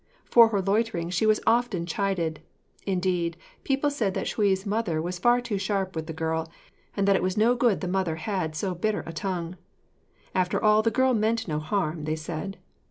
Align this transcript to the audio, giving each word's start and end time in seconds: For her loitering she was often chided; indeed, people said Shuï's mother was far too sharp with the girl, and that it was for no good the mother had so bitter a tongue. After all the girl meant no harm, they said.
For 0.25 0.47
her 0.47 0.63
loitering 0.63 1.11
she 1.11 1.27
was 1.27 1.39
often 1.45 1.85
chided; 1.85 2.39
indeed, 2.87 3.37
people 3.63 3.91
said 3.91 4.15
Shuï's 4.15 4.65
mother 4.65 4.99
was 4.99 5.19
far 5.19 5.41
too 5.41 5.59
sharp 5.59 5.95
with 5.95 6.07
the 6.07 6.11
girl, 6.11 6.51
and 6.97 7.07
that 7.07 7.15
it 7.15 7.21
was 7.21 7.35
for 7.35 7.41
no 7.41 7.55
good 7.55 7.81
the 7.81 7.87
mother 7.87 8.15
had 8.15 8.55
so 8.55 8.73
bitter 8.73 9.03
a 9.05 9.13
tongue. 9.13 9.57
After 10.33 10.59
all 10.59 10.81
the 10.81 10.89
girl 10.89 11.13
meant 11.13 11.47
no 11.47 11.59
harm, 11.59 12.05
they 12.05 12.15
said. 12.15 12.57